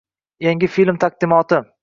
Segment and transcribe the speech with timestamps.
[0.45, 1.63] Yangi film taqdimoti